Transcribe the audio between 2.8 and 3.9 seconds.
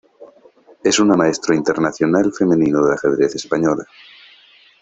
de de ajedrez española.